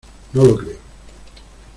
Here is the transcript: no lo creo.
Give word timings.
no 0.33 0.43
lo 0.45 0.55
creo. 0.57 0.77